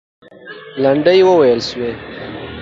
لنډۍ 0.83 1.19
وویل 1.23 1.59
سوې. 1.69 1.91